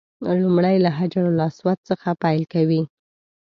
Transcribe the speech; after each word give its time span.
لومړی 0.41 0.75
له 0.85 0.89
حجر 0.97 1.25
اسود 1.47 1.77
څخه 1.89 2.09
پیل 2.23 2.41
کوي. 2.53 2.81